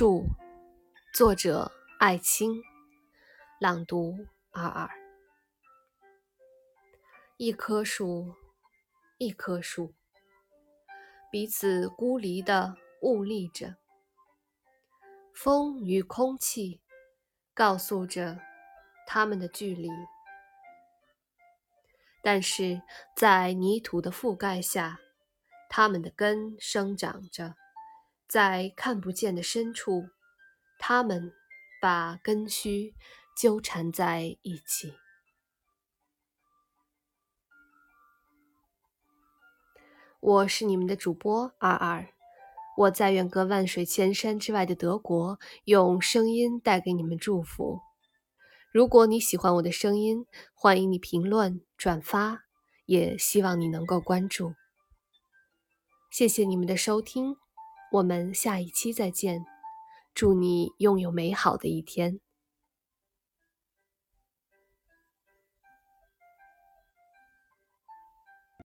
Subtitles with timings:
[0.00, 0.24] 树，
[1.12, 2.62] 作者艾青，
[3.60, 4.16] 朗读
[4.50, 4.88] 二二。
[7.36, 8.34] 一棵树，
[9.18, 9.92] 一棵树，
[11.30, 13.76] 彼此孤立的兀立着。
[15.34, 16.80] 风与空气
[17.52, 18.40] 告诉着
[19.06, 19.90] 它们的距离，
[22.22, 22.80] 但是
[23.14, 24.98] 在泥土的覆盖下，
[25.68, 27.54] 它们的根生长着。
[28.30, 30.08] 在看不见的深处，
[30.78, 31.32] 他们
[31.82, 32.94] 把根须
[33.36, 34.94] 纠缠在一起。
[40.20, 42.06] 我是你们的主播二二，
[42.76, 47.80] 我在远隔万水千山之外的德国，用声音带给你们祝福。
[48.70, 50.24] 如果你喜欢我的声音，
[50.54, 52.44] 欢迎你评论、转发，
[52.86, 54.54] 也希望你能够关注。
[56.12, 57.36] 谢谢你们的收听。
[57.92, 59.44] 我们下一期再见，
[60.14, 62.20] 祝你拥有美好的一天。